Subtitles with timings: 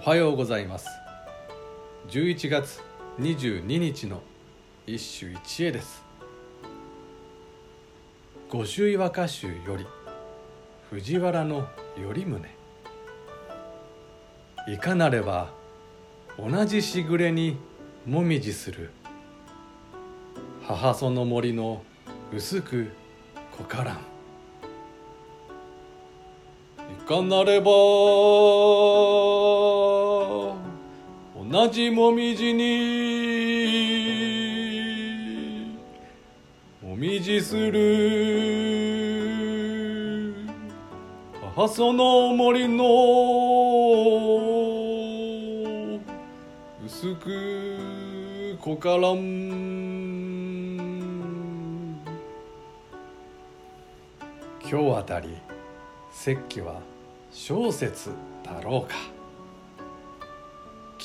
[0.00, 0.86] おはようございます。
[2.10, 2.80] 11月
[3.18, 4.22] 22日の
[4.86, 6.04] 一首一会です。
[8.48, 9.84] 五十岩歌集より
[10.90, 11.66] 藤原の
[11.96, 12.46] 頼宗。
[14.68, 15.50] いかなれば
[16.38, 17.58] 同じしぐれに
[18.06, 18.90] もみじする
[20.62, 21.82] 母その森の
[22.32, 22.92] 薄く
[23.56, 24.00] こからんい
[27.06, 27.70] かなれば
[31.50, 33.78] 同じもみじに
[36.82, 37.78] もみじする。
[41.56, 42.84] 母その森の
[46.84, 49.18] 薄くこからん
[54.62, 55.34] 今日あたり
[56.12, 56.82] 石器は
[57.32, 58.10] 小説
[58.44, 59.17] だろうか。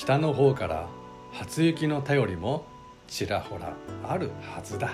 [0.04, 0.90] 北の方から
[1.32, 2.66] 初雪の便りも
[3.08, 3.74] ちらほら
[4.04, 4.92] あるはずだ。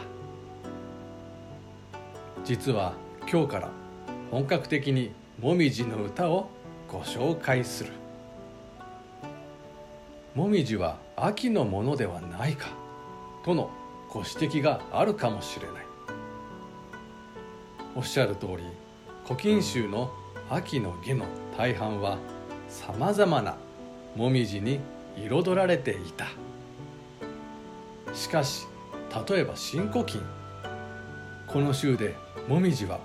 [2.46, 3.70] 実は今日から
[4.30, 6.52] 本格的にもみじの歌を
[6.88, 7.92] ご紹介する。
[10.36, 12.68] もみじは秋のものではないか
[13.44, 13.72] との
[14.12, 15.86] ご指摘があるかもしれない。
[17.96, 18.64] おっしゃる通り
[19.26, 20.14] 古今集の
[20.52, 21.26] 秋の下の
[21.58, 22.20] 大半は
[22.68, 23.58] さまざまな
[24.16, 24.80] もみじに
[25.26, 26.28] 彩られていた。
[28.14, 28.68] しかし
[29.28, 30.22] 例えば新古今。
[31.48, 32.16] この週で
[32.48, 33.00] もみじは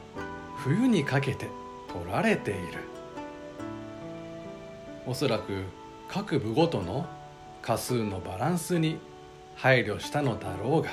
[0.56, 1.48] 冬にかけて
[1.92, 2.60] 取られている。
[5.06, 5.64] おそらく
[6.08, 7.06] 各部ごとの
[7.62, 8.98] 過数のバランスに
[9.56, 10.90] 配慮したのだろうが。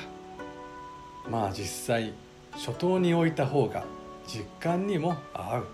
[1.30, 2.14] まあ実際
[2.52, 3.86] 初頭に置いた方が
[4.28, 5.68] 実感にも合う。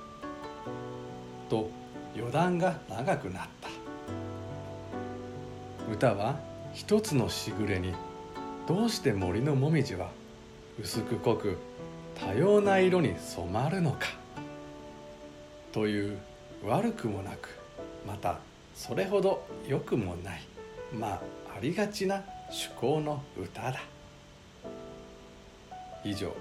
[1.50, 1.70] と
[2.16, 3.57] 余談が長くなった。
[5.90, 6.38] 歌は
[6.74, 7.94] 一つのしぐれに
[8.68, 10.10] どうして森のもみじは
[10.80, 11.58] 薄く濃く
[12.16, 14.08] 多様な色に染まるのか？
[15.72, 16.18] という
[16.66, 17.58] 悪くもなく
[18.06, 18.40] また
[18.76, 20.42] それほど良くもない
[20.94, 21.22] まあ
[21.56, 23.80] ありがちな趣向の歌だ。
[26.04, 26.36] 以上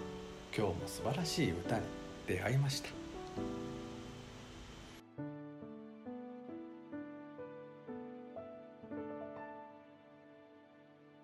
[0.57, 1.83] 今日も素晴らしい歌に
[2.27, 2.89] 出会いました。